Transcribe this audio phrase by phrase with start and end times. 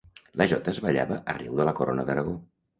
[0.41, 2.37] La jota es ballava arreu de la Corona d'Aragó.